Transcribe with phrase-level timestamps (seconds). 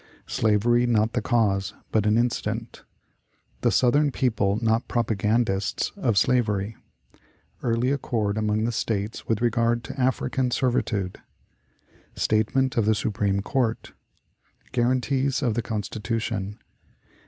[0.25, 2.81] Slavery not the Cause, but an Incident.
[3.61, 6.75] The Southern People not "Propagandists" of Slavery.
[7.61, 11.19] Early Accord among the States with regard to African Servitude.
[12.15, 13.93] Statement of the Supreme Court.
[14.71, 16.57] Guarantees of the Constitution.